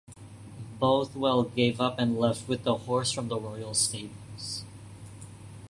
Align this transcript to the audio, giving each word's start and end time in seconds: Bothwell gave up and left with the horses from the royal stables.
Bothwell 0.79 1.43
gave 1.43 1.79
up 1.79 1.99
and 1.99 2.17
left 2.17 2.47
with 2.47 2.63
the 2.63 2.73
horses 2.75 3.13
from 3.13 3.27
the 3.27 3.37
royal 3.39 3.75
stables. 3.75 4.63